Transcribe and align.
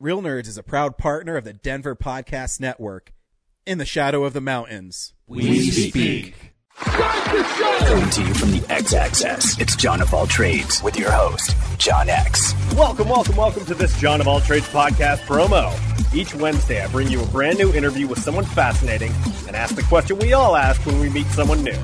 Real 0.00 0.22
Nerds 0.22 0.46
is 0.46 0.56
a 0.56 0.62
proud 0.62 0.96
partner 0.96 1.36
of 1.36 1.42
the 1.42 1.52
Denver 1.52 1.96
Podcast 1.96 2.60
Network. 2.60 3.12
In 3.66 3.78
the 3.78 3.84
shadow 3.84 4.22
of 4.22 4.32
the 4.32 4.40
mountains. 4.40 5.12
We 5.26 5.70
speak. 5.72 6.52
Coming 6.76 8.08
to 8.10 8.22
you 8.22 8.34
from 8.34 8.52
the 8.52 8.64
X 8.68 8.94
Axis, 8.94 9.58
it's 9.58 9.74
John 9.74 10.00
of 10.00 10.14
All 10.14 10.28
Trades 10.28 10.84
with 10.84 10.96
your 10.96 11.10
host, 11.10 11.56
John 11.78 12.08
X. 12.08 12.54
Welcome, 12.76 13.08
welcome, 13.08 13.34
welcome 13.34 13.64
to 13.64 13.74
this 13.74 13.98
John 14.00 14.20
of 14.20 14.28
All 14.28 14.40
Trades 14.40 14.68
podcast 14.68 15.18
promo. 15.26 15.74
Each 16.14 16.32
Wednesday, 16.32 16.80
I 16.80 16.86
bring 16.92 17.08
you 17.08 17.20
a 17.20 17.26
brand 17.26 17.58
new 17.58 17.72
interview 17.74 18.06
with 18.06 18.20
someone 18.20 18.44
fascinating 18.44 19.12
and 19.48 19.56
ask 19.56 19.74
the 19.74 19.82
question 19.82 20.16
we 20.20 20.32
all 20.32 20.54
ask 20.54 20.86
when 20.86 21.00
we 21.00 21.10
meet 21.10 21.26
someone 21.26 21.64
new 21.64 21.74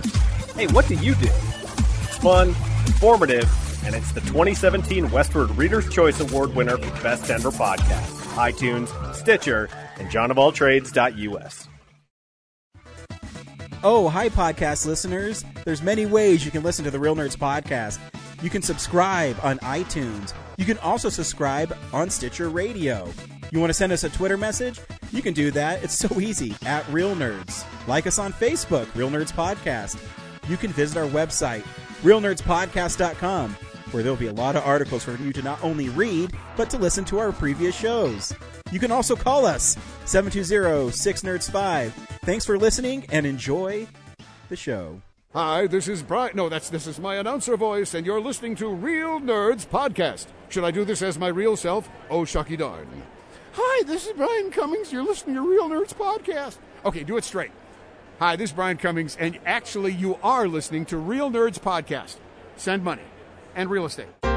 Hey, 0.54 0.68
what 0.68 0.86
do 0.86 0.94
you 0.94 1.16
do? 1.16 1.26
It's 1.26 2.18
fun, 2.18 2.50
informative, 2.86 3.50
and 3.84 3.94
it's 3.94 4.12
the 4.12 4.20
2017 4.20 5.06
Westword 5.06 5.56
Reader's 5.56 5.88
Choice 5.88 6.20
Award 6.20 6.54
winner 6.54 6.76
for 6.78 7.02
Best 7.02 7.26
Denver 7.26 7.50
Podcast. 7.50 8.08
iTunes, 8.34 9.14
Stitcher, 9.14 9.68
and 9.98 10.08
johnofalltrades.us. 10.10 11.68
Oh, 13.86 14.08
hi, 14.08 14.30
podcast 14.30 14.86
listeners. 14.86 15.44
There's 15.66 15.82
many 15.82 16.06
ways 16.06 16.44
you 16.44 16.50
can 16.50 16.62
listen 16.62 16.84
to 16.86 16.90
the 16.90 16.98
Real 16.98 17.14
Nerds 17.14 17.36
podcast. 17.36 17.98
You 18.42 18.48
can 18.48 18.62
subscribe 18.62 19.36
on 19.42 19.58
iTunes. 19.58 20.32
You 20.56 20.64
can 20.64 20.78
also 20.78 21.10
subscribe 21.10 21.76
on 21.92 22.08
Stitcher 22.08 22.48
Radio. 22.48 23.08
You 23.52 23.60
want 23.60 23.70
to 23.70 23.74
send 23.74 23.92
us 23.92 24.02
a 24.02 24.08
Twitter 24.08 24.38
message? 24.38 24.80
You 25.12 25.20
can 25.20 25.34
do 25.34 25.50
that. 25.50 25.84
It's 25.84 25.94
so 25.94 26.18
easy 26.18 26.54
at 26.64 26.88
Real 26.88 27.14
Nerds. 27.14 27.64
Like 27.86 28.06
us 28.06 28.18
on 28.18 28.32
Facebook, 28.32 28.92
Real 28.94 29.10
Nerds 29.10 29.32
Podcast. 29.32 30.02
You 30.48 30.56
can 30.56 30.72
visit 30.72 30.96
our 30.96 31.08
website, 31.08 31.62
realnerdspodcast.com, 32.02 33.56
where 33.94 34.02
there'll 34.02 34.18
be 34.18 34.26
a 34.26 34.32
lot 34.32 34.56
of 34.56 34.66
articles 34.66 35.04
for 35.04 35.16
you 35.18 35.32
to 35.32 35.40
not 35.40 35.62
only 35.62 35.88
read, 35.90 36.32
but 36.56 36.68
to 36.68 36.76
listen 36.76 37.04
to 37.04 37.20
our 37.20 37.30
previous 37.30 37.78
shows. 37.78 38.34
You 38.72 38.80
can 38.80 38.90
also 38.90 39.14
call 39.14 39.46
us 39.46 39.76
720-6nerds5. 40.04 41.90
Thanks 42.24 42.44
for 42.44 42.58
listening 42.58 43.06
and 43.10 43.24
enjoy 43.24 43.86
the 44.48 44.56
show. 44.56 45.00
Hi, 45.32 45.68
this 45.68 45.86
is 45.86 46.02
Brian. 46.02 46.34
No, 46.34 46.48
that's 46.48 46.70
this 46.70 46.88
is 46.88 46.98
my 46.98 47.16
announcer 47.16 47.56
voice, 47.56 47.94
and 47.94 48.04
you're 48.04 48.20
listening 48.20 48.56
to 48.56 48.66
Real 48.68 49.20
Nerds 49.20 49.64
Podcast. 49.64 50.26
Should 50.48 50.64
I 50.64 50.72
do 50.72 50.84
this 50.84 51.00
as 51.00 51.16
my 51.16 51.28
real 51.28 51.56
self? 51.56 51.88
Oh, 52.10 52.22
shucky 52.22 52.58
darn. 52.58 52.88
Hi, 53.52 53.84
this 53.84 54.08
is 54.08 54.12
Brian 54.14 54.50
Cummings. 54.50 54.92
You're 54.92 55.04
listening 55.04 55.36
to 55.36 55.48
Real 55.48 55.68
Nerds 55.68 55.94
Podcast. 55.94 56.58
Okay, 56.84 57.04
do 57.04 57.16
it 57.16 57.22
straight. 57.22 57.52
Hi, 58.18 58.34
this 58.34 58.50
is 58.50 58.56
Brian 58.56 58.76
Cummings, 58.76 59.16
and 59.20 59.38
actually, 59.46 59.92
you 59.92 60.18
are 60.20 60.48
listening 60.48 60.84
to 60.86 60.96
Real 60.96 61.30
Nerds 61.30 61.60
Podcast. 61.60 62.16
Send 62.56 62.82
money 62.82 63.02
and 63.54 63.70
real 63.70 63.86
estate. 63.86 64.33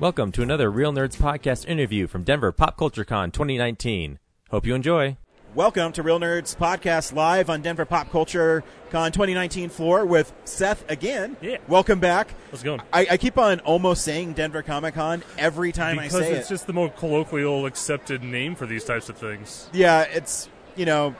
Welcome 0.00 0.32
to 0.32 0.42
another 0.42 0.70
Real 0.70 0.92
Nerds 0.94 1.16
Podcast 1.18 1.66
interview 1.68 2.06
from 2.06 2.22
Denver 2.24 2.52
Pop 2.52 2.78
Culture 2.78 3.04
Con 3.04 3.30
2019. 3.30 4.18
Hope 4.50 4.64
you 4.64 4.74
enjoy. 4.74 5.18
Welcome 5.54 5.92
to 5.92 6.02
Real 6.02 6.18
Nerds 6.18 6.56
Podcast 6.56 7.12
live 7.12 7.50
on 7.50 7.60
Denver 7.60 7.84
Pop 7.84 8.10
Culture 8.10 8.64
Con 8.90 9.12
2019 9.12 9.68
floor 9.68 10.06
with 10.06 10.32
Seth 10.46 10.90
again. 10.90 11.36
Yeah. 11.42 11.58
Welcome 11.68 12.00
back. 12.00 12.34
How's 12.50 12.62
it 12.62 12.64
going? 12.64 12.80
I, 12.94 13.08
I 13.10 13.16
keep 13.18 13.36
on 13.36 13.60
almost 13.60 14.02
saying 14.02 14.32
Denver 14.32 14.62
Comic 14.62 14.94
Con 14.94 15.22
every 15.36 15.70
time 15.70 15.96
because 15.96 16.14
I 16.14 16.20
say 16.22 16.32
it's 16.32 16.46
it. 16.46 16.54
just 16.54 16.66
the 16.66 16.72
more 16.72 16.88
colloquial 16.88 17.66
accepted 17.66 18.22
name 18.22 18.54
for 18.54 18.64
these 18.64 18.84
types 18.84 19.10
of 19.10 19.18
things. 19.18 19.68
yeah, 19.74 20.02
it's 20.02 20.48
you 20.76 20.86
know, 20.86 21.14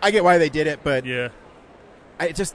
I 0.00 0.12
get 0.12 0.22
why 0.22 0.38
they 0.38 0.48
did 0.48 0.68
it, 0.68 0.80
but 0.84 1.04
Yeah. 1.04 1.30
I 2.20 2.30
just 2.30 2.54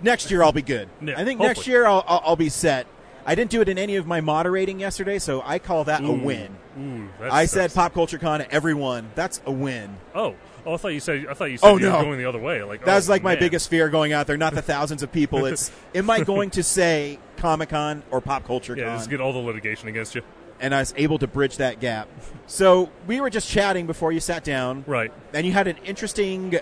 next 0.00 0.30
year 0.30 0.42
I'll 0.42 0.52
be 0.52 0.62
good. 0.62 0.88
Yeah, 1.02 1.18
I 1.20 1.24
think 1.26 1.40
next 1.40 1.66
year 1.66 1.84
I'll, 1.84 2.02
I'll 2.08 2.22
I'll 2.24 2.36
be 2.36 2.48
set. 2.48 2.86
I 3.28 3.34
didn't 3.34 3.50
do 3.50 3.60
it 3.60 3.68
in 3.68 3.76
any 3.76 3.96
of 3.96 4.06
my 4.06 4.20
moderating 4.22 4.80
yesterday, 4.80 5.18
so 5.18 5.42
I 5.44 5.58
call 5.58 5.84
that 5.84 6.02
a 6.02 6.10
win. 6.10 6.56
Ooh, 6.80 7.08
that 7.20 7.30
I 7.32 7.44
said 7.44 7.72
Pop 7.74 7.92
Culture 7.92 8.16
Con 8.18 8.44
everyone. 8.50 9.10
That's 9.14 9.42
a 9.44 9.52
win. 9.52 9.96
Oh, 10.14 10.34
oh, 10.64 10.74
I 10.74 10.76
thought 10.78 10.88
you 10.94 11.00
said. 11.00 11.26
I 11.28 11.34
thought 11.34 11.50
you 11.50 11.58
said 11.58 11.66
Oh, 11.68 11.76
you 11.76 11.86
no. 11.90 11.98
were 11.98 12.04
going 12.04 12.18
the 12.18 12.24
other 12.24 12.38
way. 12.38 12.62
Like 12.62 12.84
That's 12.84 13.06
oh, 13.08 13.12
like 13.12 13.22
my 13.22 13.36
biggest 13.36 13.68
fear 13.68 13.90
going 13.90 14.12
out 14.14 14.26
there. 14.26 14.38
Not 14.38 14.54
the 14.54 14.62
thousands 14.62 15.02
of 15.02 15.12
people. 15.12 15.44
It's 15.44 15.70
am 15.94 16.08
I 16.08 16.20
going 16.24 16.48
to 16.50 16.62
say 16.62 17.18
Comic 17.36 17.68
Con 17.68 18.02
or 18.10 18.20
Pop 18.22 18.44
Culture 18.46 18.74
Yeah, 18.76 18.86
Con? 18.86 18.96
just 18.98 19.10
get 19.10 19.20
all 19.20 19.32
the 19.34 19.38
litigation 19.40 19.88
against 19.88 20.14
you. 20.14 20.22
and 20.58 20.74
I 20.74 20.78
was 20.80 20.94
able 20.96 21.18
to 21.18 21.26
bridge 21.26 21.58
that 21.58 21.80
gap. 21.80 22.08
So 22.46 22.90
we 23.06 23.20
were 23.20 23.28
just 23.30 23.48
chatting 23.48 23.86
before 23.86 24.10
you 24.10 24.20
sat 24.20 24.42
down, 24.42 24.84
Right. 24.86 25.12
and 25.34 25.46
you 25.46 25.52
had 25.52 25.66
an 25.68 25.76
interesting 25.84 26.58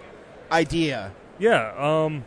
idea. 0.50 1.12
Yeah. 1.38 1.72
Um, 1.78 2.24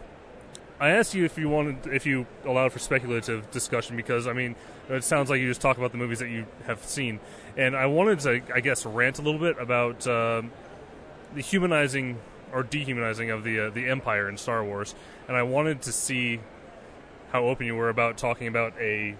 I 0.79 0.91
asked 0.91 1.13
you 1.13 1.25
if 1.25 1.37
you 1.37 1.49
wanted, 1.49 1.87
if 1.87 2.05
you 2.05 2.25
allowed 2.45 2.71
for 2.71 2.79
speculative 2.79 3.51
discussion 3.51 3.97
because 3.97 4.27
I 4.27 4.33
mean, 4.33 4.55
it 4.89 5.03
sounds 5.03 5.29
like 5.29 5.41
you 5.41 5.47
just 5.47 5.61
talk 5.61 5.77
about 5.77 5.91
the 5.91 5.97
movies 5.97 6.19
that 6.19 6.29
you 6.29 6.45
have 6.65 6.83
seen, 6.85 7.19
and 7.57 7.75
I 7.75 7.85
wanted 7.87 8.19
to, 8.21 8.41
I 8.53 8.61
guess, 8.61 8.85
rant 8.85 9.19
a 9.19 9.21
little 9.21 9.39
bit 9.39 9.59
about 9.59 10.07
um, 10.07 10.51
the 11.35 11.41
humanizing 11.41 12.19
or 12.53 12.63
dehumanizing 12.63 13.29
of 13.29 13.43
the 13.43 13.67
uh, 13.67 13.69
the 13.69 13.89
Empire 13.89 14.29
in 14.29 14.37
Star 14.37 14.63
Wars, 14.63 14.95
and 15.27 15.35
I 15.35 15.43
wanted 15.43 15.81
to 15.83 15.91
see 15.91 16.39
how 17.31 17.43
open 17.43 17.65
you 17.65 17.75
were 17.75 17.89
about 17.89 18.17
talking 18.17 18.47
about 18.47 18.73
a 18.79 19.15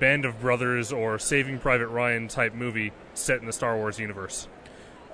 Band 0.00 0.24
of 0.24 0.40
Brothers 0.40 0.92
or 0.92 1.18
Saving 1.18 1.58
Private 1.58 1.88
Ryan 1.88 2.28
type 2.28 2.54
movie 2.54 2.92
set 3.14 3.38
in 3.40 3.46
the 3.46 3.52
Star 3.52 3.76
Wars 3.76 3.98
universe. 3.98 4.48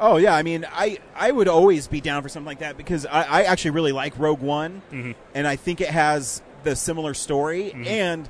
Oh 0.01 0.17
yeah, 0.17 0.35
I 0.35 0.43
mean, 0.43 0.67
I 0.73 0.99
I 1.17 1.31
would 1.33 1.49
always 1.49 1.89
be 1.89 2.01
down 2.01 2.23
for 2.23 2.29
something 2.29 2.47
like 2.47 2.61
that 2.61 2.77
because 2.77 3.05
I, 3.07 3.23
I 3.23 3.43
actually 3.43 3.73
really 3.73 3.93
like 3.93 4.15
Rogue 4.19 4.41
One, 4.41 4.83
Mhm. 4.93 5.15
and 5.35 5.47
I 5.47 5.57
think 5.57 5.81
it 5.81 5.89
has 5.91 6.41
the 6.65 6.77
similar 6.77 7.15
story 7.15 7.65
Mm-hmm. 7.75 7.87
and. 7.87 8.29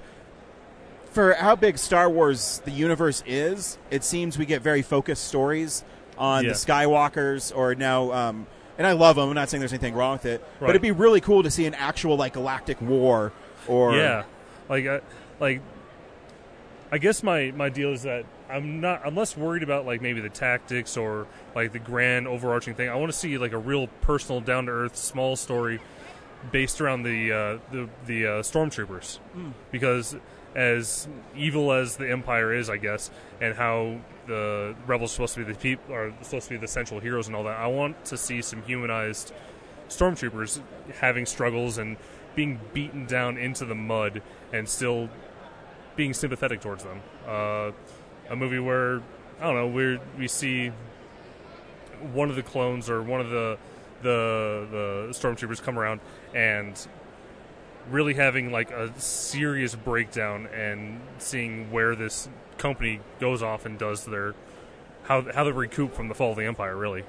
For 1.11 1.33
how 1.33 1.57
big 1.57 1.79
Star 1.79 2.09
Wars 2.09 2.61
the 2.67 2.71
universe 2.71 3.25
is, 3.27 3.79
it 3.91 4.05
seems 4.05 4.39
we 4.39 4.45
get 4.47 4.61
very 4.63 4.83
focused 4.83 5.25
stories 5.27 5.83
on 6.19 6.45
Yeah. 6.45 6.51
the 6.51 6.55
Skywalkers, 6.55 7.51
or 7.57 7.75
now, 7.75 8.13
um, 8.13 8.47
and 8.77 8.87
I 8.87 8.93
love 8.93 9.17
them. 9.17 9.29
I'm 9.31 9.35
not 9.35 9.49
saying 9.49 9.59
there's 9.61 9.73
anything 9.73 9.95
wrong 9.95 10.13
with 10.13 10.27
it, 10.27 10.45
but 10.61 10.71
it'd 10.71 10.83
be 10.83 10.93
really 10.93 11.21
cool 11.23 11.43
to 11.43 11.51
see 11.51 11.65
an 11.67 11.75
actual 11.75 12.17
like 12.17 12.35
galactic 12.35 12.81
war, 12.81 13.33
or 13.67 13.97
yeah 13.97 14.25
like 14.69 14.87
I, 14.87 15.01
like 15.41 15.61
i 16.93 16.99
guess 16.99 17.23
my 17.23 17.53
my 17.57 17.69
deal 17.71 17.93
is 17.93 18.03
that 18.03 18.25
i'm 18.49 18.81
not 18.81 19.05
i'm 19.05 19.15
less 19.15 19.37
worried 19.37 19.63
about 19.63 19.87
like 19.87 20.01
maybe 20.01 20.21
the 20.21 20.29
tactics 20.29 20.97
or 20.97 21.27
like 21.55 21.73
the 21.73 21.79
grand 21.79 22.27
overarching 22.27 22.75
thing. 22.75 22.89
I 22.89 22.95
want 22.95 23.13
to 23.13 23.19
see 23.19 23.39
like 23.39 23.53
a 23.53 23.59
real 23.59 23.89
personal 24.01 24.41
down 24.41 24.67
to 24.67 24.73
earth 24.73 24.97
small 24.97 25.37
story 25.37 25.81
based 26.53 26.81
around 26.81 27.03
the 27.03 27.33
uh 27.33 27.59
the 27.73 27.89
the 28.07 28.27
uh, 28.27 28.31
stormtroopers. 28.43 29.19
Because 29.71 30.17
as 30.55 31.09
evil 31.37 31.73
as 31.73 31.97
the 31.97 32.11
empire 32.11 32.55
is 32.55 32.71
i 32.71 32.79
guess 32.79 33.11
and 33.39 33.55
how 33.55 34.01
the 34.27 34.75
rebels 34.87 35.11
are 35.11 35.15
supposed 35.15 35.35
to 35.35 35.45
be 35.45 35.53
the 35.53 35.59
people 35.59 35.95
are 35.95 36.13
supposed 36.23 36.49
to 36.49 36.55
be 36.55 36.57
the 36.57 36.67
central 36.67 37.01
heroes 37.01 37.27
and 37.27 37.37
all 37.37 37.45
that 37.45 37.59
i 37.59 37.67
want 37.67 38.03
to 38.03 38.17
see 38.17 38.41
some 38.41 38.63
humanized 38.63 39.31
stormtroopers 39.91 40.61
having 41.01 41.27
struggles 41.27 41.77
and 41.77 41.99
being 42.35 42.61
beaten 42.73 43.05
down 43.07 43.37
into 43.37 43.65
the 43.65 43.75
mud 43.75 44.23
and 44.53 44.69
still 44.69 45.09
being 45.97 46.15
sympathetic 46.15 46.61
towards 46.61 46.85
them. 46.85 47.01
Uh, 47.27 47.73
a 48.31 48.37
movie 48.37 48.59
where 48.59 49.01
I 49.41 49.45
don't 49.45 49.55
know 49.55 49.67
where 49.69 49.99
we 50.19 50.29
see 50.29 50.73
one 52.13 52.31
of 52.31 52.37
the 52.37 52.43
clones 52.43 52.89
or 52.89 53.03
one 53.03 53.21
of 53.21 53.31
the 53.31 53.59
the 54.03 54.67
the 54.71 55.09
stormtroopers 55.11 55.61
come 55.63 55.79
around 55.79 56.01
and 56.35 56.87
really 57.91 58.15
having 58.15 58.53
like 58.53 58.71
a 58.71 58.93
serious 59.01 59.75
breakdown 59.75 60.47
and 60.55 61.01
seeing 61.19 61.71
where 61.71 61.97
this 61.97 62.29
company 62.59 63.01
goes 63.19 63.43
off 63.43 63.65
and 63.67 63.79
does 63.79 64.05
their 64.05 64.35
how 65.05 65.23
how 65.33 65.43
they 65.45 65.53
recoup 65.53 65.95
from 65.95 66.09
the 66.09 66.15
fall 66.15 66.31
of 66.33 66.37
the 66.37 66.45
empire 66.45 66.77
really 66.77 67.03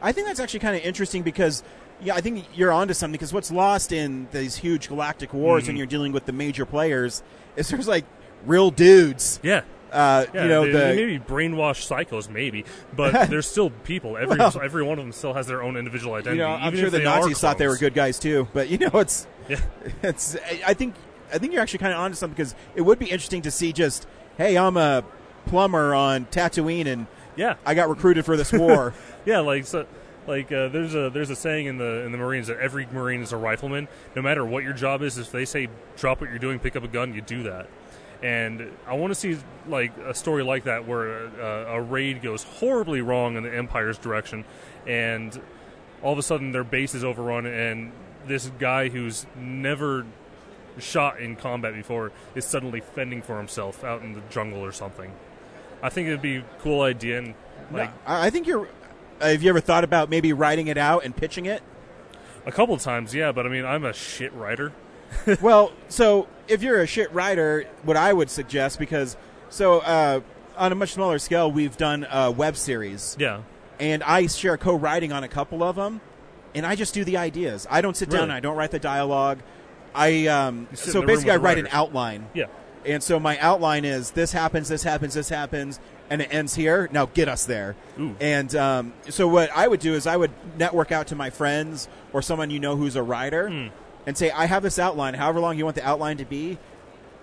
I 0.00 0.12
think 0.12 0.26
that's 0.26 0.40
actually 0.40 0.60
kind 0.60 0.76
of 0.76 0.82
interesting 0.82 1.22
because, 1.22 1.62
yeah, 2.00 2.14
I 2.14 2.20
think 2.20 2.44
you're 2.54 2.70
onto 2.72 2.94
something. 2.94 3.12
Because 3.12 3.32
what's 3.32 3.50
lost 3.50 3.90
in 3.92 4.28
these 4.30 4.56
huge 4.56 4.88
galactic 4.88 5.32
wars 5.34 5.62
Mm-hmm. 5.64 5.68
when 5.70 5.76
you're 5.76 5.86
dealing 5.86 6.12
with 6.12 6.24
the 6.26 6.32
major 6.32 6.64
players 6.64 7.22
is 7.56 7.68
there's 7.68 7.88
like 7.88 8.04
real 8.46 8.70
dudes. 8.70 9.38
yeah 9.42 9.62
Uh, 9.92 10.26
Yeah, 10.32 10.42
you 10.44 10.48
know, 10.48 10.64
they, 10.64 10.72
the 10.72 10.78
they 10.78 10.96
may 10.96 11.18
be 11.18 11.18
brainwashed 11.18 11.86
psychos, 11.88 12.28
maybe, 12.30 12.64
but 12.96 13.28
they're 13.30 13.42
still 13.42 13.70
people. 13.84 14.16
Every 14.16 14.36
Well- 14.38 14.60
every 14.62 14.82
one 14.82 14.98
of 14.98 15.04
them 15.04 15.12
still 15.12 15.34
has 15.34 15.46
their 15.46 15.62
own 15.62 15.76
individual 15.76 16.12
you 16.14 16.18
identity. 16.20 16.38
know, 16.38 16.46
I'm 16.48 16.74
sure 16.76 16.90
the 16.90 17.00
Nazis 17.00 17.38
thought 17.40 17.58
they 17.58 17.68
were 17.68 17.76
good 17.76 17.94
guys 17.94 18.18
too. 18.18 18.48
But 18.52 18.68
you 18.70 18.78
know, 18.78 18.90
it's 18.94 19.26
Yeah, 19.48 19.60
it's. 20.02 20.36
I 20.66 20.74
think 20.74 20.94
I 21.32 21.38
think 21.38 21.52
you're 21.52 21.62
actually 21.62 21.80
kind 21.80 21.92
of 21.92 22.00
onto 22.00 22.14
something 22.16 22.34
because 22.34 22.54
it 22.74 22.82
would 22.82 22.98
be 22.98 23.06
interesting 23.06 23.42
to 23.42 23.50
see 23.50 23.72
just, 23.72 24.06
hey, 24.38 24.56
I'm 24.58 24.76
a 24.76 25.04
plumber 25.46 25.94
on 25.94 26.26
Tatooine 26.26 26.86
and 26.86 27.06
yeah, 27.36 27.56
I 27.66 27.74
got 27.74 27.88
recruited 27.88 28.24
for 28.24 28.36
this 28.36 28.52
war. 28.52 28.94
yeah. 29.24 29.40
Like 29.40 29.66
so, 29.66 29.86
like 30.26 30.52
uh, 30.52 30.68
there's 30.68 30.94
a 30.94 31.10
there's 31.10 31.30
a 31.30 31.36
saying 31.36 31.66
in 31.66 31.78
the 31.78 32.04
in 32.04 32.12
the 32.12 32.18
Marines 32.18 32.46
that 32.46 32.58
every 32.60 32.86
Marine 32.92 33.22
is 33.22 33.32
a 33.32 33.36
rifleman. 33.36 33.88
No 34.14 34.22
matter 34.22 34.44
what 34.44 34.62
your 34.64 34.74
job 34.74 35.02
is, 35.02 35.18
if 35.18 35.32
they 35.32 35.44
say 35.44 35.68
drop 35.96 36.20
what 36.20 36.30
you're 36.30 36.38
doing, 36.38 36.58
pick 36.58 36.76
up 36.76 36.84
a 36.84 36.88
gun, 36.88 37.12
you 37.14 37.20
do 37.22 37.42
that. 37.44 37.68
And 38.22 38.70
I 38.86 38.94
want 38.94 39.10
to 39.12 39.14
see 39.16 39.36
like 39.66 39.96
a 39.98 40.14
story 40.14 40.44
like 40.44 40.64
that 40.64 40.86
where 40.86 41.26
a, 41.26 41.76
a 41.76 41.80
raid 41.82 42.22
goes 42.22 42.44
horribly 42.44 43.00
wrong 43.00 43.36
in 43.36 43.42
the 43.42 43.54
Empire's 43.54 43.98
direction, 43.98 44.44
and 44.86 45.40
all 46.02 46.12
of 46.12 46.18
a 46.18 46.22
sudden 46.22 46.52
their 46.52 46.64
base 46.64 46.94
is 46.94 47.02
overrun, 47.04 47.46
and 47.46 47.90
this 48.26 48.50
guy 48.60 48.88
who's 48.88 49.26
never 49.36 50.06
shot 50.78 51.20
in 51.20 51.34
combat 51.36 51.74
before 51.74 52.12
is 52.34 52.44
suddenly 52.44 52.80
fending 52.80 53.22
for 53.22 53.36
himself 53.38 53.82
out 53.84 54.02
in 54.02 54.12
the 54.12 54.22
jungle 54.30 54.64
or 54.64 54.72
something. 54.72 55.12
I 55.82 55.88
think 55.88 56.06
it'd 56.06 56.22
be 56.22 56.36
a 56.36 56.44
cool 56.60 56.82
idea, 56.82 57.18
and 57.18 57.34
like 57.72 57.90
I 58.06 58.26
I 58.26 58.30
think 58.30 58.46
you're. 58.46 58.68
uh, 59.20 59.28
Have 59.30 59.42
you 59.42 59.48
ever 59.48 59.60
thought 59.60 59.82
about 59.82 60.08
maybe 60.10 60.32
writing 60.32 60.68
it 60.68 60.78
out 60.78 61.04
and 61.04 61.16
pitching 61.16 61.46
it? 61.46 61.62
a 62.44 62.50
couple 62.52 62.76
times, 62.76 63.14
yeah. 63.14 63.30
But 63.32 63.46
I 63.46 63.48
mean, 63.48 63.64
I'm 63.64 63.84
a 63.84 63.92
shit 63.92 64.32
writer. 64.32 64.72
well, 65.40 65.72
so 65.88 66.28
if 66.48 66.62
you're 66.62 66.80
a 66.80 66.86
shit 66.86 67.12
writer, 67.12 67.64
what 67.84 67.96
I 67.96 68.12
would 68.12 68.30
suggest 68.30 68.78
because 68.78 69.16
so 69.48 69.80
uh, 69.80 70.20
on 70.56 70.72
a 70.72 70.74
much 70.74 70.92
smaller 70.94 71.18
scale, 71.18 71.50
we've 71.50 71.76
done 71.76 72.06
a 72.10 72.30
web 72.30 72.56
series, 72.56 73.16
Yeah, 73.18 73.42
and 73.80 74.02
I 74.02 74.26
share 74.26 74.56
co-writing 74.56 75.12
on 75.12 75.24
a 75.24 75.28
couple 75.28 75.62
of 75.62 75.76
them, 75.76 76.00
and 76.54 76.66
I 76.66 76.74
just 76.74 76.94
do 76.94 77.04
the 77.04 77.16
ideas. 77.16 77.66
I 77.70 77.80
don't 77.80 77.96
sit 77.96 78.08
down. 78.10 78.20
Really? 78.20 78.24
and 78.24 78.32
I 78.32 78.40
don't 78.40 78.56
write 78.56 78.70
the 78.70 78.78
dialogue. 78.78 79.38
I 79.94 80.26
um, 80.28 80.68
You 80.70 80.76
sit 80.76 80.86
in 80.88 80.92
so 80.92 81.02
basically 81.06 81.32
I 81.32 81.36
write 81.36 81.58
an 81.58 81.68
outline. 81.70 82.26
yeah. 82.34 82.46
And 82.84 83.00
so 83.00 83.20
my 83.20 83.38
outline 83.38 83.84
is 83.84 84.10
this 84.10 84.32
happens, 84.32 84.68
this 84.68 84.82
happens, 84.82 85.14
this 85.14 85.28
happens, 85.28 85.78
and 86.10 86.20
it 86.20 86.34
ends 86.34 86.56
here. 86.56 86.88
Now 86.90 87.06
get 87.06 87.28
us 87.28 87.44
there. 87.46 87.76
Ooh. 88.00 88.16
And 88.20 88.52
um, 88.56 88.92
so 89.08 89.28
what 89.28 89.50
I 89.54 89.68
would 89.68 89.78
do 89.78 89.94
is 89.94 90.04
I 90.04 90.16
would 90.16 90.32
network 90.58 90.90
out 90.90 91.06
to 91.08 91.14
my 91.14 91.30
friends 91.30 91.88
or 92.12 92.22
someone 92.22 92.50
you 92.50 92.58
know 92.58 92.74
who's 92.74 92.96
a 92.96 93.02
writer 93.02 93.48
Hmm. 93.48 93.68
And 94.06 94.16
say, 94.16 94.30
I 94.30 94.46
have 94.46 94.62
this 94.62 94.78
outline, 94.78 95.14
however 95.14 95.40
long 95.40 95.56
you 95.58 95.64
want 95.64 95.76
the 95.76 95.86
outline 95.86 96.16
to 96.18 96.24
be, 96.24 96.58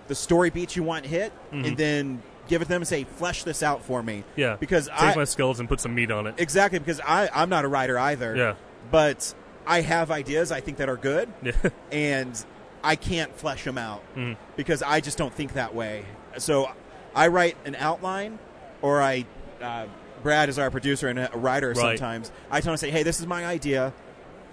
the 0.08 0.14
story 0.14 0.50
beats 0.50 0.76
you 0.76 0.82
want 0.82 1.06
hit, 1.06 1.32
and 1.52 1.76
then 1.76 2.22
give 2.48 2.62
it 2.62 2.64
to 2.64 2.68
them 2.70 2.82
and 2.82 2.88
say, 2.88 3.04
flesh 3.04 3.44
this 3.44 3.62
out 3.62 3.84
for 3.84 4.02
me. 4.02 4.18
Mm-hmm. 4.18 4.40
Yeah, 4.40 4.56
Because 4.58 4.86
take 4.88 5.00
I 5.00 5.14
my 5.14 5.24
skills 5.24 5.60
and 5.60 5.68
put 5.68 5.80
some 5.80 5.94
meat 5.94 6.10
on 6.10 6.26
it. 6.26 6.34
exactly 6.38 6.78
because 6.80 7.00
I 7.00 7.28
I'm 7.32 7.48
not 7.48 7.64
a 7.64 7.68
writer 7.68 7.98
either. 7.98 8.34
Yeah. 8.36 8.54
But 8.90 9.34
I 9.66 9.82
have 9.82 10.10
ideas 10.10 10.50
I 10.50 10.60
think 10.60 10.78
that 10.78 10.88
are 10.88 10.96
good 10.96 11.28
Yeah, 11.42 11.52
and 11.92 12.44
I 12.82 12.96
can't 12.96 13.36
flesh 13.36 13.62
them 13.62 13.78
out 13.78 14.02
Mhm. 14.16 14.36
because 14.56 14.82
I 14.82 15.00
just 15.00 15.16
don't 15.18 15.32
think 15.34 15.52
that 15.52 15.74
way. 15.74 16.04
So 16.38 16.70
I 17.14 17.28
write 17.28 17.56
an 17.66 17.74
outline, 17.76 18.38
or 18.82 19.00
I, 19.02 19.26
uh, 19.62 19.86
Brad 20.22 20.48
is 20.48 20.58
our 20.58 20.70
producer 20.70 21.08
and 21.08 21.18
a 21.18 21.30
writer. 21.34 21.68
Right. 21.68 21.98
Sometimes 21.98 22.32
I 22.50 22.60
tell 22.62 22.72
him, 22.72 22.78
say, 22.78 22.90
"Hey, 22.90 23.02
this 23.04 23.20
is 23.20 23.26
my 23.26 23.44
idea. 23.46 23.92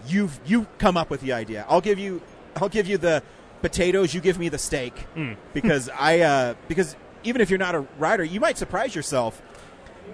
You 0.06 0.30
you 0.46 0.68
come 0.78 0.98
up 0.98 1.10
with 1.10 1.22
the 1.22 1.34
idea. 1.34 1.66
I'll 1.68 1.82
give 1.82 2.00
you 2.00 2.22
I'll 2.56 2.70
give 2.70 2.88
you 2.88 2.98
the 2.98 3.24
potatoes. 3.62 4.14
You 4.14 4.22
give 4.22 4.38
me 4.38 4.50
the 4.50 4.58
steak 4.58 4.94
Hmm. 5.14 5.34
because 5.54 5.90
I 5.90 6.20
uh, 6.22 6.54
because 6.68 6.96
even 7.24 7.42
if 7.42 7.50
you're 7.50 7.60
not 7.60 7.76
a 7.76 7.82
writer, 7.98 8.24
you 8.24 8.40
might 8.40 8.58
surprise 8.58 8.96
yourself. 8.96 9.42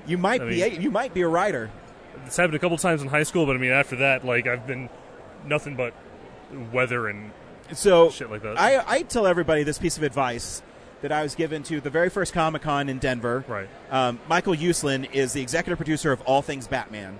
You 0.07 0.17
might 0.17 0.41
I 0.41 0.49
be 0.49 0.61
a, 0.63 0.67
you 0.67 0.89
might 0.91 1.13
be 1.13 1.21
a 1.21 1.27
writer. 1.27 1.69
it's 2.25 2.37
happened 2.37 2.55
a 2.55 2.59
couple 2.59 2.77
times 2.77 3.01
in 3.01 3.07
high 3.09 3.23
school, 3.23 3.45
but 3.45 3.55
I 3.55 3.59
mean, 3.59 3.71
after 3.71 3.97
that, 3.97 4.25
like 4.25 4.47
I've 4.47 4.65
been 4.65 4.89
nothing 5.45 5.75
but 5.75 5.93
weather 6.71 7.07
and 7.07 7.31
So 7.73 8.09
Shit 8.09 8.29
like 8.31 8.41
that. 8.43 8.59
I, 8.59 8.83
I 8.85 9.01
tell 9.03 9.27
everybody 9.27 9.63
this 9.63 9.77
piece 9.77 9.97
of 9.97 10.03
advice 10.03 10.61
that 11.01 11.11
I 11.11 11.21
was 11.21 11.35
given 11.35 11.63
to 11.63 11.81
the 11.81 11.89
very 11.89 12.09
first 12.09 12.31
Comic 12.33 12.61
Con 12.61 12.87
in 12.89 12.97
Denver. 12.97 13.43
Right. 13.47 13.67
Um, 13.91 14.19
Michael 14.29 14.53
Uslan 14.55 15.11
is 15.11 15.33
the 15.33 15.41
executive 15.41 15.77
producer 15.77 16.11
of 16.13 16.21
all 16.21 16.41
things 16.41 16.65
Batman. 16.67 17.19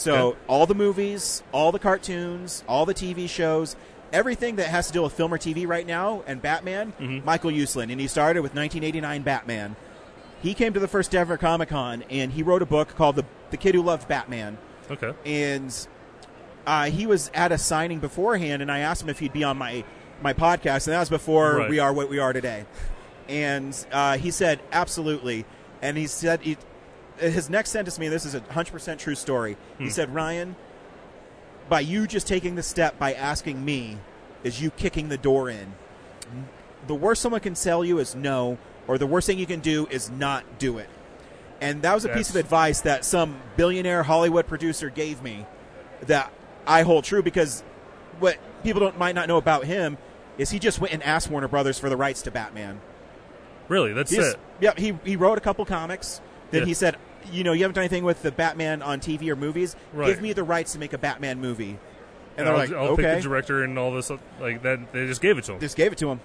So 0.00 0.14
Okay. 0.28 0.38
all 0.48 0.66
the 0.66 0.74
movies, 0.74 1.42
all 1.52 1.72
the 1.72 1.78
cartoons, 1.78 2.64
all 2.66 2.86
the 2.86 2.94
TV 2.94 3.28
shows, 3.28 3.76
everything 4.12 4.56
that 4.56 4.68
has 4.68 4.86
to 4.86 4.92
do 4.92 5.02
with 5.02 5.12
film 5.12 5.32
or 5.34 5.38
TV 5.38 5.66
right 5.68 5.86
now 5.86 6.22
and 6.26 6.40
Batman, 6.40 6.92
Mm-hmm. 6.98 7.24
Michael 7.26 7.50
Uslan, 7.50 7.90
and 7.92 8.00
he 8.00 8.06
started 8.06 8.40
with 8.42 8.54
1989 8.54 9.22
Batman. 9.22 9.76
He 10.42 10.54
came 10.54 10.72
to 10.72 10.80
the 10.80 10.88
first 10.88 11.10
Denver 11.10 11.36
Comic 11.36 11.68
Con 11.68 12.02
and 12.08 12.32
he 12.32 12.42
wrote 12.42 12.62
a 12.62 12.66
book 12.66 12.94
called 12.96 13.16
the 13.16 13.24
the 13.50 13.56
Kid 13.58 13.74
Who 13.74 13.82
Loved 13.82 14.08
Batman 14.08 14.56
okay, 14.90 15.12
and 15.26 15.86
uh, 16.66 16.84
he 16.84 17.06
was 17.06 17.30
at 17.34 17.50
a 17.52 17.58
signing 17.58 17.98
beforehand, 17.98 18.62
and 18.62 18.70
I 18.70 18.78
asked 18.78 19.02
him 19.02 19.08
if 19.10 19.18
he'd 19.18 19.32
be 19.32 19.44
on 19.44 19.58
my 19.58 19.84
my 20.22 20.32
podcast, 20.32 20.86
and 20.86 20.94
that 20.94 21.00
was 21.00 21.08
before 21.10 21.56
Right. 21.56 21.68
we 21.70 21.78
are 21.78 21.92
what 21.92 22.08
we 22.08 22.18
are 22.20 22.32
today. 22.32 22.64
And 23.28 23.76
uh, 23.92 24.18
he 24.18 24.30
said 24.30 24.60
absolutely, 24.72 25.44
and 25.82 25.96
he 25.96 26.06
said 26.06 26.40
he, 26.42 26.56
his 27.20 27.50
next 27.50 27.70
sentence 27.70 27.94
to 27.96 28.00
me. 28.00 28.08
This 28.08 28.26
is 28.26 28.34
a 28.34 28.40
hundred 28.40 28.72
percent 28.72 29.00
true 29.00 29.14
story. 29.14 29.56
He 29.78 29.84
hmm. 29.84 29.90
said, 29.90 30.14
Ryan, 30.14 30.56
by 31.68 31.80
you 31.80 32.06
just 32.06 32.26
taking 32.26 32.54
the 32.54 32.62
step 32.62 32.98
by 32.98 33.12
asking 33.12 33.64
me, 33.64 33.98
is 34.42 34.60
you 34.60 34.70
kicking 34.70 35.08
the 35.08 35.18
door 35.18 35.48
in. 35.48 35.74
The 36.86 36.94
worst 36.94 37.22
someone 37.22 37.40
can 37.40 37.54
sell 37.54 37.84
you 37.84 37.98
is 37.98 38.14
no, 38.14 38.58
or 38.86 38.98
the 38.98 39.06
worst 39.06 39.26
thing 39.26 39.38
you 39.38 39.46
can 39.46 39.60
do 39.60 39.86
is 39.90 40.10
not 40.10 40.58
do 40.58 40.78
it. 40.78 40.88
And 41.60 41.82
that 41.82 41.94
was 41.94 42.04
a 42.06 42.08
piece 42.08 42.30
of 42.30 42.36
advice 42.36 42.80
that 42.82 43.04
some 43.04 43.36
billionaire 43.56 44.02
Hollywood 44.02 44.46
producer 44.46 44.88
gave 44.88 45.22
me 45.22 45.44
that 46.02 46.32
I 46.66 46.82
hold 46.82 47.04
true 47.04 47.22
because 47.22 47.62
what 48.18 48.38
people 48.62 48.80
don't 48.80 48.98
might 48.98 49.14
not 49.14 49.28
know 49.28 49.36
about 49.36 49.64
him 49.64 49.98
is 50.38 50.50
he 50.50 50.58
just 50.58 50.80
went 50.80 50.94
and 50.94 51.02
asked 51.02 51.30
Warner 51.30 51.48
Brothers 51.48 51.78
for 51.78 51.90
the 51.90 51.96
rights 51.96 52.22
to 52.22 52.30
Batman. 52.30 52.80
really, 53.68 53.92
that's 53.92 54.10
He's- 54.10 54.32
it. 54.32 54.40
Yep, 54.60 54.78
he 54.78 54.98
he 55.04 55.14
wrote 55.14 55.38
a 55.38 55.40
couple 55.40 55.64
comics. 55.64 56.20
Then 56.50 56.62
Yeah. 56.62 56.66
he 56.66 56.74
said, 56.74 56.96
you 57.32 57.44
know, 57.44 57.52
you 57.52 57.62
haven't 57.62 57.74
done 57.74 57.82
anything 57.82 58.04
with 58.04 58.22
the 58.22 58.32
Batman 58.32 58.82
on 58.82 59.00
TV 59.00 59.28
or 59.28 59.36
movies. 59.36 59.76
Right. 59.92 60.06
Give 60.06 60.20
me 60.20 60.32
the 60.32 60.44
rights 60.44 60.72
to 60.72 60.78
make 60.78 60.92
a 60.92 60.98
Batman 60.98 61.40
movie. 61.40 61.78
And 62.36 62.38
And 62.38 62.46
they're 62.46 62.54
I'll, 62.54 62.58
like, 62.60 62.72
I'll 62.72 62.88
okay, 62.92 63.02
pick 63.02 63.16
the 63.22 63.28
director 63.28 63.64
and 63.64 63.78
all 63.78 63.92
this 63.92 64.10
like 64.40 64.62
that. 64.62 64.92
They 64.92 65.06
just 65.06 65.20
gave 65.20 65.36
it 65.38 65.44
to 65.44 65.54
him. 65.54 65.60
just 65.60 65.76
gave 65.76 65.92
it 65.92 65.98
to 65.98 66.10
him. 66.10 66.20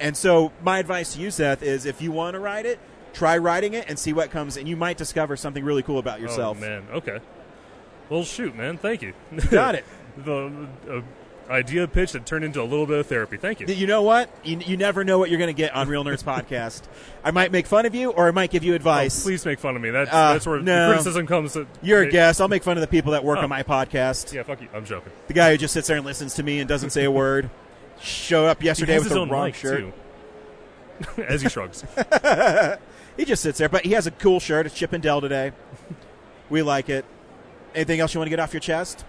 And 0.00 0.16
so 0.16 0.52
my 0.62 0.78
advice 0.78 1.14
to 1.14 1.20
you, 1.20 1.30
Seth, 1.30 1.62
is 1.62 1.84
if 1.84 2.00
you 2.00 2.12
want 2.12 2.34
to 2.34 2.40
write 2.40 2.66
it, 2.66 2.78
try 3.12 3.36
writing 3.36 3.74
it 3.74 3.86
and 3.88 3.98
see 3.98 4.12
what 4.12 4.30
comes, 4.30 4.56
and 4.56 4.68
you 4.68 4.76
might 4.76 4.96
discover 4.96 5.36
something 5.36 5.64
really 5.64 5.82
cool 5.82 5.98
about 5.98 6.20
yourself. 6.20 6.58
Oh 6.58 6.60
man, 6.60 6.84
okay. 6.92 7.18
Well, 8.08 8.22
shoot, 8.22 8.54
man. 8.54 8.78
Thank 8.78 9.02
you. 9.02 9.12
Got 9.50 9.74
it. 9.74 9.84
the 10.24 10.68
uh, 10.88 11.00
idea 11.50 11.86
pitch 11.88 12.12
that 12.12 12.26
turned 12.26 12.44
into 12.44 12.60
a 12.60 12.64
little 12.64 12.86
bit 12.86 12.98
of 12.98 13.06
therapy. 13.06 13.36
Thank 13.36 13.60
you. 13.60 13.66
You 13.66 13.86
know 13.86 14.02
what? 14.02 14.28
You, 14.44 14.58
you 14.58 14.76
never 14.76 15.04
know 15.04 15.18
what 15.18 15.30
you're 15.30 15.38
going 15.38 15.48
to 15.48 15.52
get 15.54 15.74
on 15.74 15.88
Real 15.88 16.04
Nerds 16.04 16.22
Podcast. 16.46 16.82
I 17.24 17.30
might 17.30 17.50
make 17.52 17.66
fun 17.66 17.86
of 17.86 17.94
you, 17.94 18.10
or 18.10 18.28
I 18.28 18.30
might 18.30 18.50
give 18.50 18.64
you 18.64 18.72
Oh, 18.72 18.76
advice. 18.76 19.22
please 19.22 19.44
make 19.46 19.58
fun 19.58 19.76
of 19.76 19.82
me. 19.82 19.90
That's 19.90 20.10
Uh, 20.12 20.32
that's 20.34 20.46
where 20.46 20.60
no. 20.60 20.88
the 20.88 20.94
criticism 20.94 21.26
comes. 21.26 21.56
You're 21.82 22.02
a 22.02 22.10
guest. 22.10 22.40
I'll 22.40 22.48
make 22.48 22.62
fun 22.62 22.76
of 22.76 22.80
the 22.82 22.86
people 22.86 23.12
that 23.12 23.24
work 23.24 23.38
Oh. 23.38 23.42
on 23.42 23.48
my 23.48 23.62
podcast. 23.62 24.32
Yeah, 24.32 24.42
fuck 24.42 24.60
you. 24.60 24.68
I'm 24.74 24.84
joking. 24.84 25.12
The 25.26 25.34
guy 25.34 25.50
who 25.52 25.56
just 25.58 25.74
sits 25.74 25.88
there 25.88 25.96
and 25.96 26.06
listens 26.06 26.34
to 26.34 26.42
me 26.42 26.60
and 26.60 26.68
doesn't 26.68 26.90
say 26.90 27.04
a 27.04 27.10
word. 27.10 27.50
Showed 28.00 28.46
up 28.46 28.62
yesterday 28.62 28.98
with 28.98 29.08
the 29.08 29.26
wrong 29.26 29.46
mic 29.46 29.54
shirt. 29.56 29.92
too. 31.16 31.22
As 31.28 31.42
he 31.42 31.48
shrugs. 31.48 31.84
He 33.16 33.24
just 33.24 33.42
sits 33.42 33.58
there, 33.58 33.68
but 33.68 33.84
he 33.84 33.92
has 33.94 34.06
a 34.06 34.12
cool 34.12 34.38
shirt. 34.38 34.64
It's 34.66 34.76
Chip 34.76 34.92
and 34.92 35.02
Dale 35.02 35.20
today. 35.20 35.50
we 36.48 36.62
like 36.62 36.88
it. 36.88 37.04
Anything 37.74 37.98
else 37.98 38.14
you 38.14 38.20
want 38.20 38.26
to 38.26 38.30
get 38.30 38.38
off 38.38 38.52
your 38.52 38.60
chest? 38.60 39.04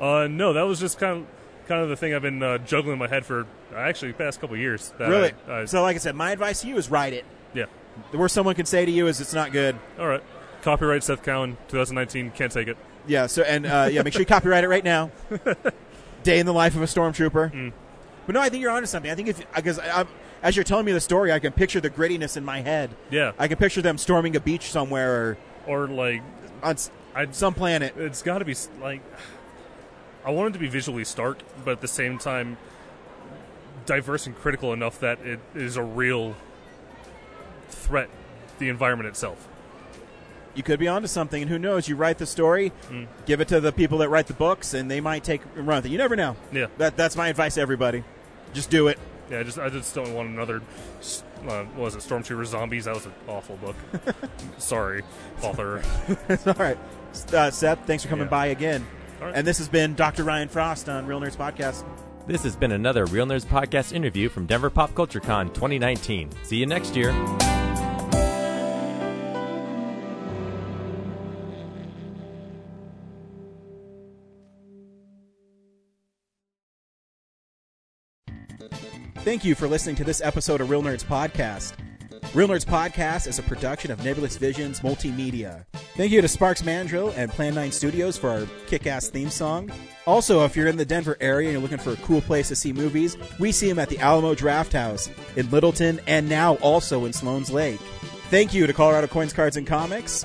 Uh, 0.00 0.26
no, 0.28 0.52
that 0.52 0.62
was 0.62 0.78
just 0.80 0.98
kind 0.98 1.20
of 1.20 1.26
kind 1.68 1.82
of 1.82 1.88
the 1.88 1.96
thing 1.96 2.14
I've 2.14 2.22
been 2.22 2.42
uh, 2.42 2.58
juggling 2.58 2.94
in 2.94 2.98
my 2.98 3.08
head 3.08 3.26
for 3.26 3.42
uh, 3.72 3.76
actually 3.76 4.12
the 4.12 4.18
past 4.18 4.40
couple 4.40 4.56
years. 4.56 4.92
Really? 4.98 5.32
I, 5.48 5.60
I, 5.60 5.64
so, 5.66 5.82
like 5.82 5.96
I 5.96 5.98
said, 5.98 6.14
my 6.14 6.30
advice 6.32 6.62
to 6.62 6.68
you 6.68 6.76
is 6.78 6.90
write 6.90 7.12
it. 7.12 7.24
yeah. 7.54 7.66
The 8.12 8.18
worst 8.18 8.32
someone 8.34 8.54
can 8.54 8.64
say 8.66 8.84
to 8.86 8.90
you 8.92 9.08
is 9.08 9.20
it's 9.20 9.34
not 9.34 9.50
good. 9.52 9.76
All 9.98 10.06
right. 10.06 10.22
Copyright 10.62 11.02
Seth 11.02 11.22
Cowan, 11.24 11.56
2019. 11.68 12.30
Can't 12.30 12.52
take 12.52 12.68
it. 12.68 12.76
Yeah. 13.08 13.26
So 13.26 13.42
and 13.42 13.66
uh, 13.66 13.88
yeah, 13.90 14.02
make 14.02 14.12
sure 14.12 14.20
you 14.22 14.26
copyright 14.26 14.62
it 14.64 14.68
right 14.68 14.84
now. 14.84 15.10
Day 16.22 16.38
in 16.38 16.46
the 16.46 16.52
life 16.52 16.74
of 16.76 16.82
a 16.82 16.86
stormtrooper. 16.86 17.52
Mm. 17.52 17.72
But 18.26 18.34
no, 18.34 18.40
I 18.40 18.48
think 18.50 18.62
you're 18.62 18.70
onto 18.70 18.86
something. 18.86 19.10
I 19.10 19.14
think 19.14 19.28
if 19.28 19.52
because 19.54 19.78
as 20.42 20.56
you're 20.56 20.64
telling 20.64 20.84
me 20.84 20.92
the 20.92 21.00
story, 21.00 21.32
I 21.32 21.38
can 21.38 21.52
picture 21.52 21.80
the 21.80 21.90
grittiness 21.90 22.36
in 22.36 22.44
my 22.44 22.60
head. 22.60 22.90
Yeah. 23.10 23.32
I 23.38 23.48
can 23.48 23.56
picture 23.56 23.82
them 23.82 23.98
storming 23.98 24.36
a 24.36 24.40
beach 24.40 24.70
somewhere 24.70 25.36
Or 25.66 25.76
or 25.84 25.88
like, 25.88 26.22
on 26.62 26.72
s- 26.74 26.90
I 27.14 27.26
some 27.30 27.54
planet. 27.54 27.94
it's 27.96 28.22
got 28.22 28.38
to 28.38 28.44
be 28.44 28.54
like 28.80 29.00
I 30.28 30.30
want 30.30 30.50
it 30.50 30.52
to 30.52 30.58
be 30.58 30.68
visually 30.68 31.04
stark, 31.04 31.38
but 31.64 31.70
at 31.72 31.80
the 31.80 31.88
same 31.88 32.18
time 32.18 32.58
diverse 33.86 34.26
and 34.26 34.36
critical 34.36 34.74
enough 34.74 35.00
that 35.00 35.18
it 35.20 35.40
is 35.54 35.76
a 35.76 35.82
real 35.82 36.36
threat 37.70 38.10
to 38.52 38.58
the 38.58 38.68
environment 38.68 39.08
itself. 39.08 39.48
You 40.54 40.62
could 40.62 40.78
be 40.78 40.86
onto 40.86 41.08
something, 41.08 41.40
and 41.40 41.50
who 41.50 41.58
knows? 41.58 41.88
You 41.88 41.96
write 41.96 42.18
the 42.18 42.26
story, 42.26 42.72
Mm. 42.90 43.06
give 43.24 43.40
it 43.40 43.48
to 43.48 43.60
the 43.60 43.72
people 43.72 43.96
that 43.98 44.10
write 44.10 44.26
the 44.26 44.34
books, 44.34 44.74
and 44.74 44.90
they 44.90 45.00
might 45.00 45.24
take 45.24 45.40
and 45.56 45.66
run 45.66 45.78
with 45.78 45.86
it. 45.86 45.90
You 45.90 45.98
never 45.98 46.14
know. 46.14 46.36
Yeah. 46.52 46.66
That 46.76 46.94
that's 46.98 47.16
my 47.16 47.28
advice 47.28 47.54
to 47.54 47.62
everybody. 47.62 48.04
Just 48.52 48.68
do 48.68 48.88
it. 48.88 48.98
Yeah, 49.30 49.40
I 49.40 49.42
just 49.44 49.58
I 49.58 49.70
just 49.70 49.94
don't 49.94 50.12
want 50.12 50.28
another. 50.28 50.60
Uh, 51.48 51.62
what 51.64 51.84
was 51.84 51.94
it 51.94 52.00
Stormtrooper 52.00 52.44
Zombies? 52.44 52.84
That 52.84 52.94
was 52.96 53.06
an 53.06 53.12
awful 53.28 53.56
book. 53.56 53.76
Sorry, 54.58 55.02
author. 55.42 55.82
it's 56.28 56.46
All 56.46 56.52
right, 56.54 56.76
uh, 57.32 57.50
Seth. 57.50 57.86
Thanks 57.86 58.02
for 58.02 58.10
coming 58.10 58.26
Yeah. 58.26 58.30
by 58.30 58.46
again. 58.46 58.86
Right. 59.20 59.32
And 59.34 59.46
this 59.46 59.58
has 59.58 59.68
been 59.68 59.94
Dr. 59.94 60.24
Ryan 60.24 60.48
Frost 60.48 60.88
on 60.88 61.06
Real 61.06 61.20
Nerds 61.20 61.36
Podcast. 61.36 61.84
This 62.26 62.42
has 62.42 62.56
been 62.56 62.72
another 62.72 63.06
Real 63.06 63.26
Nerds 63.26 63.46
Podcast 63.46 63.92
interview 63.92 64.28
from 64.28 64.46
Denver 64.46 64.70
Pop 64.70 64.94
Culture 64.94 65.20
Con 65.20 65.48
2019. 65.48 66.30
See 66.44 66.56
you 66.56 66.66
next 66.66 66.94
year. 66.94 67.12
Thank 79.28 79.44
you 79.44 79.54
for 79.54 79.68
listening 79.68 79.96
to 79.96 80.04
this 80.04 80.20
episode 80.20 80.60
of 80.60 80.70
Real 80.70 80.82
Nerds 80.82 81.04
Podcast. 81.04 81.74
Real 82.34 82.48
Nerds 82.48 82.64
Podcast 82.64 83.26
is 83.26 83.38
a 83.38 83.42
production 83.42 83.90
of 83.90 84.04
Nebulous 84.04 84.36
Visions 84.36 84.80
Multimedia. 84.80 85.64
Thank 85.96 86.12
you 86.12 86.20
to 86.20 86.28
Sparks 86.28 86.62
Mandrill 86.62 87.10
and 87.16 87.30
Plan 87.30 87.54
9 87.54 87.72
Studios 87.72 88.16
for 88.16 88.30
our 88.30 88.46
kick 88.66 88.86
ass 88.86 89.08
theme 89.08 89.30
song. 89.30 89.70
Also, 90.06 90.44
if 90.44 90.56
you're 90.56 90.68
in 90.68 90.76
the 90.76 90.84
Denver 90.84 91.16
area 91.20 91.48
and 91.48 91.54
you're 91.54 91.62
looking 91.62 91.78
for 91.78 91.92
a 91.92 91.96
cool 91.96 92.20
place 92.20 92.48
to 92.48 92.56
see 92.56 92.72
movies, 92.72 93.16
we 93.38 93.52
see 93.52 93.68
them 93.68 93.78
at 93.78 93.88
the 93.88 93.98
Alamo 93.98 94.34
Drafthouse 94.34 95.10
in 95.36 95.50
Littleton 95.50 96.00
and 96.06 96.28
now 96.28 96.54
also 96.56 97.04
in 97.04 97.12
Sloan's 97.12 97.50
Lake. 97.50 97.80
Thank 98.30 98.52
you 98.52 98.66
to 98.66 98.72
Colorado 98.72 99.06
Coins, 99.06 99.32
Cards, 99.32 99.56
and 99.56 99.66
Comics 99.66 100.24